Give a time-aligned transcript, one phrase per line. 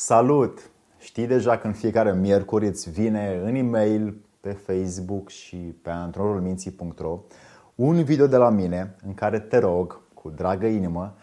[0.00, 0.70] Salut!
[0.98, 7.20] Știi deja că în fiecare miercuri îți vine în e-mail, pe Facebook și pe antrenorulminții.ro
[7.74, 11.16] un video de la mine în care te rog, cu dragă inimă,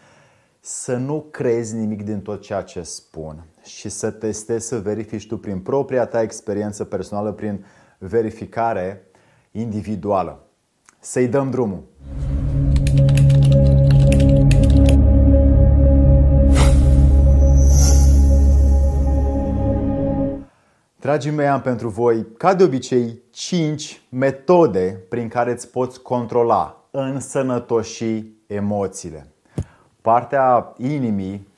[0.60, 5.38] să nu crezi nimic din tot ceea ce spun și să testezi, să verifici tu
[5.38, 7.64] prin propria ta experiență personală, prin
[7.98, 9.06] verificare
[9.50, 10.46] individuală.
[11.00, 11.82] Să-i dăm drumul!
[21.06, 26.88] Dragii mei, am pentru voi, ca de obicei, 5 metode prin care îți poți controla
[26.90, 29.26] însănătoși emoțiile.
[30.00, 31.48] Partea inimii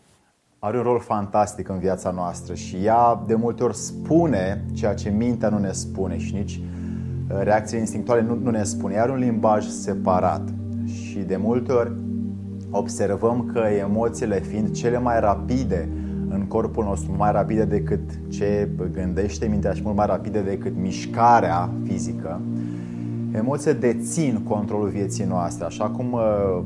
[0.58, 5.10] are un rol fantastic în viața noastră și ea de multe ori spune ceea ce
[5.10, 8.94] mintea nu ne spune și nici uh, reacțiile instinctuale nu, nu ne spune.
[8.94, 10.42] Ea are un limbaj separat
[10.84, 11.92] și de multe ori
[12.70, 15.88] observăm că emoțiile fiind cele mai rapide
[16.28, 21.70] în corpul nostru mai rapide decât ce gândește mintea și mult mai rapide decât mișcarea
[21.84, 22.40] fizică,
[23.32, 26.20] emoțiile dețin controlul vieții noastre, așa cum uh,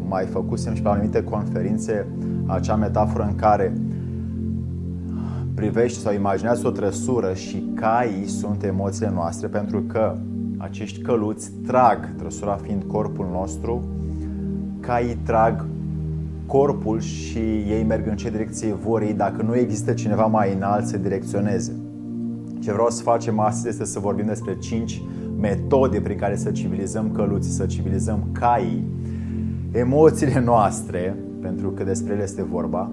[0.09, 2.07] mai făcusem și pe anumite conferințe
[2.47, 3.73] acea metaforă în care
[5.55, 10.17] privești sau imaginează o trăsură și caii sunt emoțiile noastre pentru că
[10.57, 13.83] acești căluți trag, trăsura fiind corpul nostru,
[14.81, 15.67] caii trag
[16.53, 19.13] corpul și ei merg în ce direcție vor ei.
[19.13, 21.73] Dacă nu există cineva mai înalt să direcționeze.
[22.61, 25.03] Ce vreau să facem astăzi este să vorbim despre 5
[25.39, 28.89] metode prin care să civilizăm căluții, să civilizăm caii,
[29.71, 32.91] emoțiile noastre, pentru că despre ele este vorba,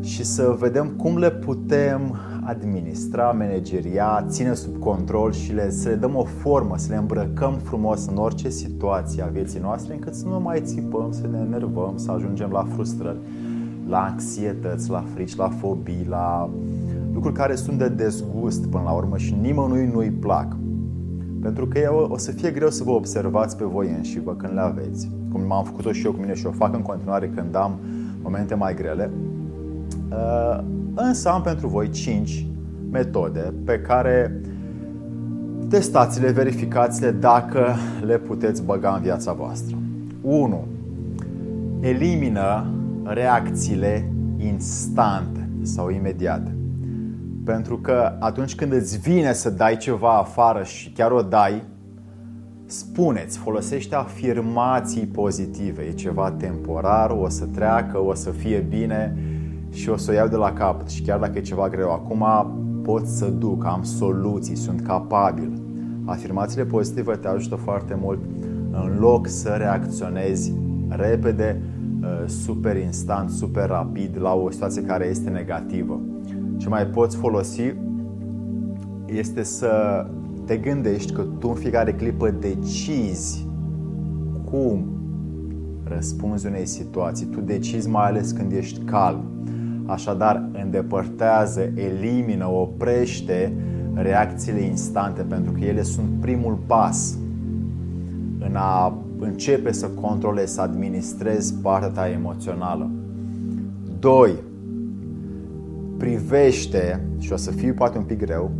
[0.00, 5.94] și să vedem cum le putem administra, manageria, ține sub control și le, să le
[5.94, 10.26] dăm o formă, să le îmbrăcăm frumos în orice situație a vieții noastre, încât să
[10.26, 13.18] nu mai țipăm, să ne enervăm, să ajungem la frustrări,
[13.88, 16.50] la anxietăți, la frici, la fobii, la
[17.12, 20.56] lucruri care sunt de dezgust până la urmă și nimănui nu-i plac.
[21.42, 24.52] Pentru că o, o să fie greu să vă observați pe voi înși vă când
[24.52, 27.54] le aveți, cum m-am făcut-o și eu cu mine și o fac în continuare când
[27.54, 27.78] am
[28.22, 29.10] momente mai grele.
[30.10, 30.64] Uh,
[31.02, 32.46] însă am pentru voi 5
[32.90, 34.40] metode pe care
[35.68, 37.74] testați-le, verificați-le dacă
[38.04, 39.76] le puteți băga în viața voastră.
[40.22, 40.66] 1.
[41.80, 42.66] Elimină
[43.04, 46.54] reacțiile instante sau imediate.
[47.44, 51.62] Pentru că atunci când îți vine să dai ceva afară și chiar o dai,
[52.66, 55.82] spuneți, folosește afirmații pozitive.
[55.82, 59.16] E ceva temporar, o să treacă, o să fie bine
[59.70, 60.88] și o să o iau de la capăt.
[60.88, 62.24] Și chiar dacă e ceva greu acum,
[62.82, 65.62] pot să duc, am soluții, sunt capabil.
[66.04, 68.18] Afirmațiile pozitive te ajută foarte mult
[68.70, 70.52] în loc să reacționezi
[70.88, 71.60] repede,
[72.02, 76.00] uh, super instant, super rapid la o situație care este negativă.
[76.56, 77.74] Ce mai poți folosi
[79.06, 80.06] este să
[80.44, 83.46] te gândești că tu în fiecare clipă decizi
[84.50, 84.84] cum
[85.84, 87.26] răspunzi unei situații.
[87.26, 89.24] Tu decizi mai ales când ești calm
[89.90, 93.52] Așadar, îndepărtează, elimină, oprește
[93.94, 97.16] reacțiile instante, pentru că ele sunt primul pas
[98.38, 102.90] în a începe să controlezi, să administrezi partea ta emoțională.
[103.98, 104.34] 2.
[105.96, 108.50] Privește, și o să fie poate un pic greu,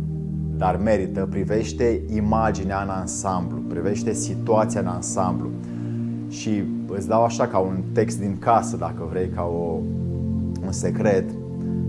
[0.57, 5.49] dar merită, privește imaginea în ansamblu, privește situația în ansamblu.
[6.29, 9.79] Și îți dau așa ca un text din casă, dacă vrei, ca o
[10.65, 11.29] un secret,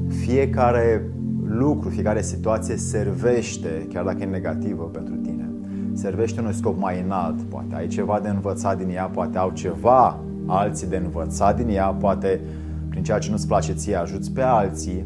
[0.09, 1.13] fiecare
[1.45, 5.51] lucru, fiecare situație servește, chiar dacă e negativă pentru tine,
[5.93, 7.43] servește unui scop mai înalt.
[7.43, 11.87] Poate ai ceva de învățat din ea, poate au ceva alții de învățat din ea,
[11.87, 12.41] poate
[12.89, 15.05] prin ceea ce nu-ți place ție ajuți pe alții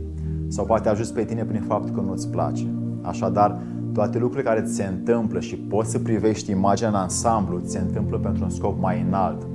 [0.48, 2.66] sau poate ajuți pe tine prin faptul că nu-ți place.
[3.02, 3.60] Așadar,
[3.92, 7.78] toate lucrurile care ți se întâmplă și poți să privești imaginea în ansamblu, ți se
[7.78, 9.46] întâmplă pentru un scop mai înalt.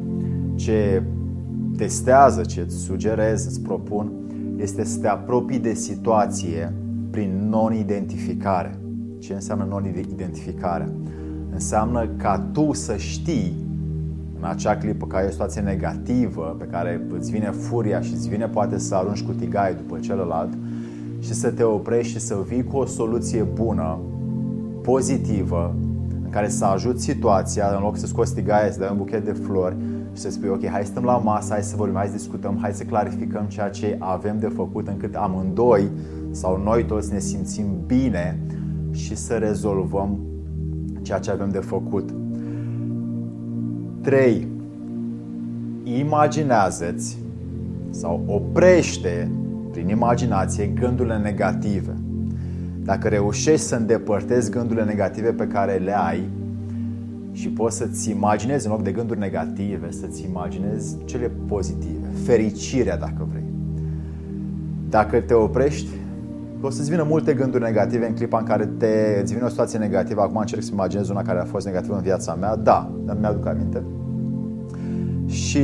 [0.55, 1.03] Ce
[1.81, 4.11] testează, ce îți sugerez, îți propun,
[4.57, 6.73] este să te apropii de situație
[7.09, 8.79] prin non-identificare.
[9.19, 10.91] Ce înseamnă non-identificare?
[11.53, 13.53] Înseamnă ca tu să știi
[14.37, 18.29] în acea clipă că ai o situație negativă pe care îți vine furia și îți
[18.29, 20.53] vine poate să arunci cu tigaie după celălalt
[21.19, 23.99] și să te oprești și să vii cu o soluție bună,
[24.81, 25.75] pozitivă,
[26.23, 29.31] în care să ajuți situația, în loc să scoți tigaie, să dai un buchet de
[29.31, 32.15] flori, și să spui, ok, hai să stăm la masă, hai să vorbim, hai să
[32.15, 35.89] discutăm, hai să clarificăm ceea ce avem de făcut încât amândoi
[36.31, 38.39] sau noi toți ne simțim bine
[38.91, 40.19] și să rezolvăm
[41.01, 42.13] ceea ce avem de făcut.
[44.01, 44.47] 3.
[45.83, 47.17] Imaginează-ți
[47.89, 49.31] sau oprește
[49.71, 51.95] prin imaginație, gândurile negative.
[52.83, 56.29] Dacă reușești să îndepărtezi gândurile negative pe care le ai
[57.31, 63.27] și poți să-ți imaginezi în loc de gânduri negative, să-ți imaginezi cele pozitive, fericirea dacă
[63.29, 63.43] vrei.
[64.89, 65.89] Dacă te oprești,
[66.61, 69.79] o să-ți vină multe gânduri negative în clipa în care te, îți vine o situație
[69.79, 70.21] negativă.
[70.21, 72.55] Acum încerc să imaginez una care a fost negativă în viața mea.
[72.55, 73.83] Da, dar mi-aduc aminte.
[75.25, 75.61] Și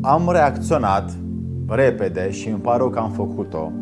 [0.00, 1.12] am reacționat
[1.68, 3.72] repede și îmi pare rău că am făcut-o.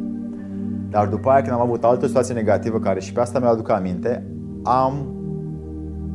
[0.90, 4.26] Dar după aia când am avut altă situație negativă care și pe asta mi-aduc aminte,
[4.62, 5.17] am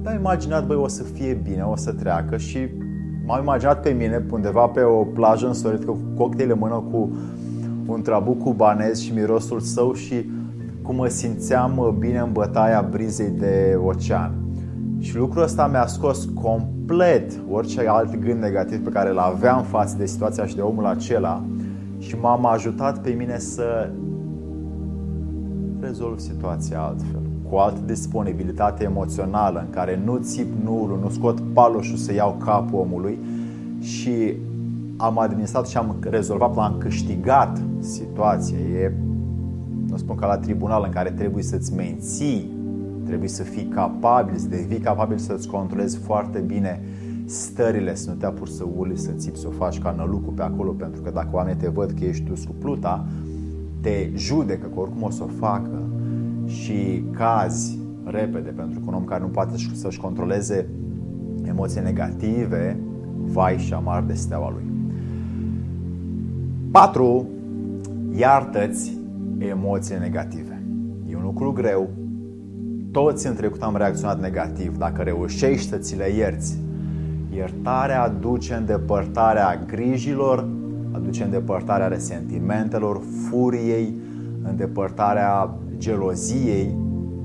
[0.06, 2.70] am imaginat, băi, o să fie bine, o să treacă și
[3.26, 7.18] m-am imaginat pe mine undeva pe o plajă însorită cu cocktail în mână cu
[7.86, 10.30] un trabuc cubanez și mirosul său și
[10.82, 14.32] cum mă simțeam bine în bătaia brizei de ocean.
[15.00, 19.96] Și lucrul ăsta mi-a scos complet orice alt gând negativ pe care îl aveam față
[19.98, 21.44] de situația și de omul acela
[21.98, 23.90] și m-am ajutat pe mine să
[25.80, 27.22] rezolv situația altfel,
[27.54, 32.38] cu o altă disponibilitate emoțională în care nu țip nu nu scot paloșul să iau
[32.46, 33.20] capul omului
[33.80, 34.36] și
[34.98, 38.58] am administrat și am rezolvat, am câștigat situația.
[38.58, 38.94] E,
[39.88, 42.52] nu spun ca la tribunal în care trebuie să-ți menții,
[43.06, 46.82] trebuie să fii capabil, să devii capabil să-ți controlezi foarte bine
[47.26, 50.42] stările, să nu te apuri să uli, să țipi, să o faci ca nălucul pe
[50.42, 53.06] acolo, pentru că dacă oamenii te văd că ești dus cu pluta,
[53.82, 55.83] te judecă că oricum o să o facă
[56.46, 60.68] și cazi repede, pentru că un om care nu poate să-și controleze
[61.48, 62.80] emoții negative,
[63.18, 64.64] vai și amar de steaua lui.
[66.72, 67.28] 4.
[68.16, 68.98] Iartă-ți
[69.38, 70.64] emoții negative.
[71.10, 71.90] E un lucru greu.
[72.92, 74.78] Toți în trecut am reacționat negativ.
[74.78, 76.58] Dacă reușești să ți le ierți,
[77.36, 80.48] iertarea aduce îndepărtarea grijilor,
[80.92, 83.94] aduce îndepărtarea resentimentelor, furiei,
[84.44, 86.76] îndepărtarea geloziei,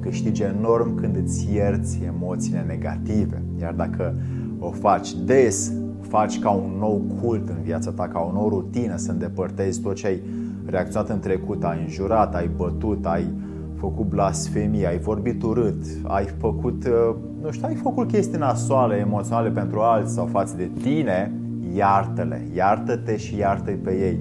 [0.00, 3.42] câștige enorm când îți ierți emoțiile negative.
[3.60, 4.14] Iar dacă
[4.58, 8.96] o faci des, faci ca un nou cult în viața ta, ca o nouă rutină,
[8.96, 10.22] să îndepărtezi tot ce ai
[10.66, 13.26] reacționat în trecut, ai înjurat, ai bătut, ai
[13.74, 19.50] făcut blasfemie, ai vorbit urât, ai făcut, uh, nu știu, ai făcut chestii nasoale, emoționale
[19.50, 21.32] pentru alții sau față de tine,
[21.74, 24.18] iartă-le, iartă-te și iartă-i pe ei.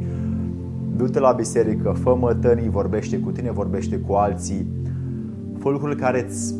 [0.97, 4.67] Du-te la biserică, fă mătănii, vorbește cu tine, vorbește cu alții,
[5.59, 6.55] fă lucruri care îți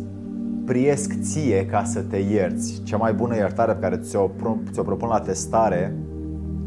[0.66, 2.81] priesc ție ca să te ierți.
[2.84, 4.30] Cea mai bună iertare pe care ți-o,
[4.72, 5.95] ți-o propun la testare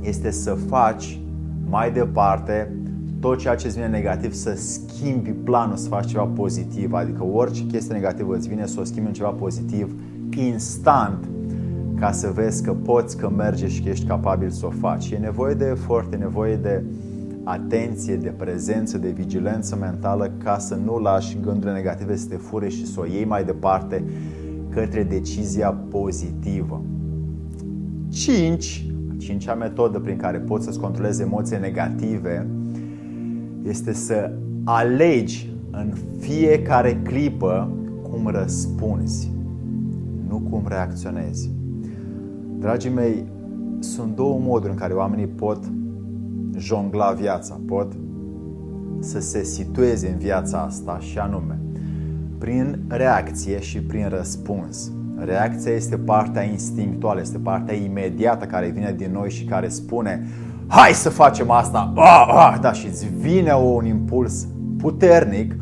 [0.00, 1.20] este să faci
[1.68, 2.74] mai departe
[3.20, 6.92] tot ceea ce îți vine negativ, să schimbi planul, să faci ceva pozitiv.
[6.92, 9.94] Adică orice chestie negativă îți vine să o schimbi în ceva pozitiv
[10.36, 11.28] instant
[11.98, 15.10] ca să vezi că poți, că merge și că ești capabil să o faci.
[15.10, 16.82] E nevoie de efort, e nevoie de
[17.44, 22.68] atenție, de prezență, de vigilență mentală ca să nu lași gândurile negative să te fure
[22.68, 24.04] și să o iei mai departe
[24.68, 26.82] către decizia pozitivă.
[28.08, 28.86] 5.
[29.16, 32.46] Cincea metodă prin care poți să-ți controlezi emoții negative
[33.62, 34.32] este să
[34.64, 37.70] alegi în fiecare clipă
[38.02, 39.30] cum răspunzi,
[40.28, 41.50] nu cum reacționezi.
[42.58, 43.24] Dragii mei,
[43.78, 45.58] sunt două moduri în care oamenii pot
[46.60, 47.92] jongla viața, pot
[49.00, 51.58] să se situeze în viața asta și anume
[52.38, 54.92] prin reacție și prin răspuns.
[55.16, 60.26] Reacția este partea instinctuală, este partea imediată care vine din noi și care spune
[60.66, 64.46] hai să facem asta, ah, ah, da, și îți vine un impuls
[64.78, 65.54] puternic,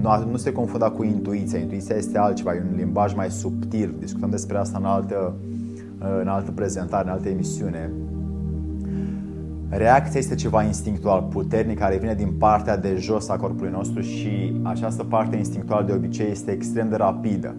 [0.00, 1.58] nu, nu se confunda cu intuiția.
[1.58, 3.94] Intuiția este altceva, e un limbaj mai subtil.
[3.98, 5.34] Discutăm despre asta în altă,
[6.20, 7.90] în altă prezentare, în altă emisiune.
[9.76, 14.60] Reacția este ceva instinctual, puternic, care vine din partea de jos a corpului nostru și
[14.62, 17.54] această parte instinctuală de obicei este extrem de rapidă.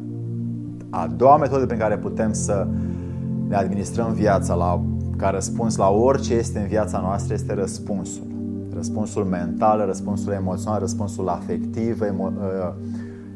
[0.89, 2.67] A doua metodă prin care putem să
[3.47, 4.83] ne administrăm viața la,
[5.17, 8.23] ca răspuns la orice este în viața noastră este răspunsul.
[8.75, 12.73] Răspunsul mental, răspunsul emoțional, răspunsul afectiv, emo- uh,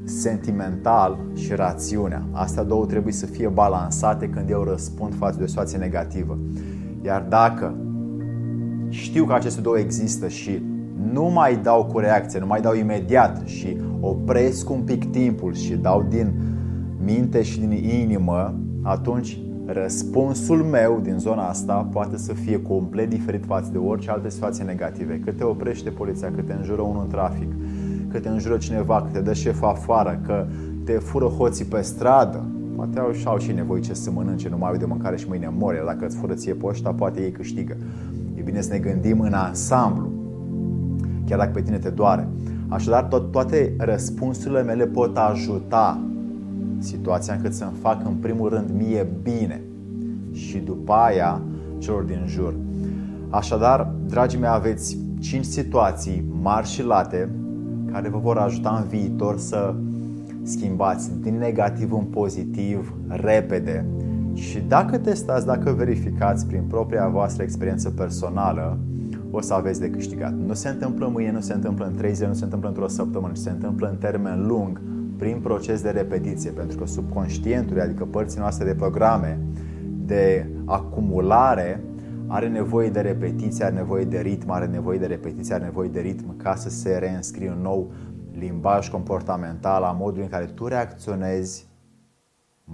[0.03, 2.23] sentimental și rațiunea.
[2.31, 6.37] Astea două trebuie să fie balansate când eu răspund față de o situație negativă.
[7.01, 7.73] Iar dacă
[8.89, 10.61] știu că aceste două există și
[11.11, 15.75] nu mai dau cu reacție, nu mai dau imediat și opresc un pic timpul și
[15.75, 16.33] dau din
[17.03, 23.45] minte și din inimă, atunci răspunsul meu din zona asta poate să fie complet diferit
[23.45, 25.19] față de orice alte situații negative.
[25.19, 27.51] Că te oprește poliția, că te înjură unul în trafic,
[28.11, 30.45] că te înjură cineva, că te dă șeful afară, că
[30.83, 32.45] te fură hoții pe stradă.
[32.75, 35.25] Poate au și, au și nevoie ce să mănânce, nu mai au de mâncare și
[35.27, 37.77] mâine mor, dacă îți fură ție poșta, poate ei câștigă.
[38.39, 40.07] E bine să ne gândim în ansamblu.
[41.25, 42.27] chiar dacă pe tine te doare.
[42.67, 45.99] Așadar, to- toate răspunsurile mele pot ajuta
[46.77, 49.61] situația încât să-mi fac în primul rând mie bine
[50.31, 51.41] și după aia
[51.77, 52.53] celor din jur.
[53.29, 57.29] Așadar, dragii mei, aveți 5 situații mari și late
[57.91, 59.75] care vă vor ajuta în viitor să
[60.43, 63.85] schimbați din negativ în pozitiv repede.
[64.39, 68.77] Și dacă testați, dacă verificați prin propria voastră experiență personală,
[69.31, 70.33] o să aveți de câștigat.
[70.33, 73.33] Nu se întâmplă mâine, nu se întâmplă în 3 zile, nu se întâmplă într-o săptămână,
[73.35, 74.81] se întâmplă în termen lung,
[75.17, 79.39] prin proces de repetiție, pentru că subconștientul, adică părțile noastre de programe,
[80.05, 81.83] de acumulare,
[82.27, 85.99] are nevoie de repetiție, are nevoie de ritm, are nevoie de repetiție, are nevoie de
[85.99, 87.91] ritm ca să se reînscrie un nou
[88.33, 91.68] limbaj comportamental a modului în care tu reacționezi,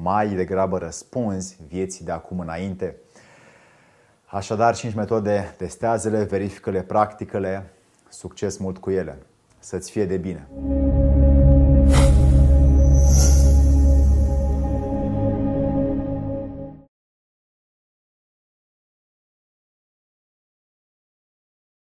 [0.02, 2.96] mai degrabă răspunzi vieții de acum înainte.
[4.26, 7.70] Așadar, 5 metode, testează-le, verifică-le, practică-le,
[8.10, 9.18] succes mult cu ele.
[9.60, 10.48] Să-ți fie de bine!